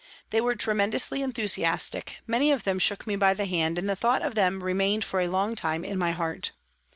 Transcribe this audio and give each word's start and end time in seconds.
They 0.31 0.41
were 0.41 0.55
tremendously 0.55 1.21
enthusiastic, 1.21 2.15
many 2.25 2.51
of 2.51 2.63
them 2.63 2.79
shook 2.79 3.05
me 3.05 3.15
by 3.17 3.35
the 3.35 3.45
hand, 3.45 3.77
and 3.77 3.87
the 3.87 3.95
thought 3.95 4.23
of 4.23 4.33
them 4.33 4.63
remained 4.63 5.05
for 5.05 5.19
a 5.21 5.27
long 5.27 5.53
time 5.55 5.85
in 5.85 5.99
my 5.99 6.09
heart. 6.11 6.49